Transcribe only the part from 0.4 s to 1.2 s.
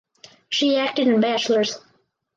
She acted in